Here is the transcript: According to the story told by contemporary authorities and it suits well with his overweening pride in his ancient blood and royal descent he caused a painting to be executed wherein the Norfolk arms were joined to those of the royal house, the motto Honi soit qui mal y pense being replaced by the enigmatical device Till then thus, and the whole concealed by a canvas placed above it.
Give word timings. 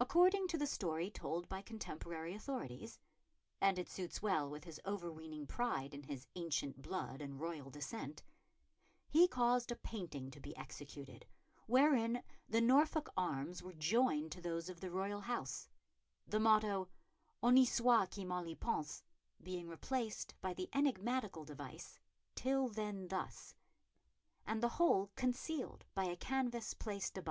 According 0.00 0.48
to 0.48 0.58
the 0.58 0.66
story 0.66 1.08
told 1.08 1.48
by 1.48 1.62
contemporary 1.62 2.34
authorities 2.34 2.98
and 3.60 3.78
it 3.78 3.88
suits 3.88 4.20
well 4.20 4.50
with 4.50 4.64
his 4.64 4.80
overweening 4.84 5.46
pride 5.46 5.94
in 5.94 6.02
his 6.02 6.26
ancient 6.34 6.82
blood 6.82 7.22
and 7.22 7.38
royal 7.38 7.70
descent 7.70 8.24
he 9.08 9.28
caused 9.28 9.70
a 9.70 9.76
painting 9.76 10.32
to 10.32 10.40
be 10.40 10.56
executed 10.56 11.26
wherein 11.68 12.24
the 12.48 12.60
Norfolk 12.60 13.08
arms 13.16 13.62
were 13.62 13.72
joined 13.72 14.32
to 14.32 14.40
those 14.40 14.68
of 14.68 14.80
the 14.80 14.90
royal 14.90 15.20
house, 15.20 15.68
the 16.26 16.40
motto 16.40 16.88
Honi 17.40 17.66
soit 17.66 18.10
qui 18.10 18.24
mal 18.24 18.46
y 18.46 18.54
pense 18.58 19.04
being 19.40 19.68
replaced 19.68 20.34
by 20.40 20.54
the 20.54 20.68
enigmatical 20.72 21.44
device 21.44 22.00
Till 22.34 22.66
then 22.68 23.06
thus, 23.06 23.54
and 24.44 24.60
the 24.60 24.70
whole 24.70 25.12
concealed 25.14 25.84
by 25.94 26.02
a 26.06 26.16
canvas 26.16 26.74
placed 26.74 27.16
above 27.16 27.22
it. 27.22 27.24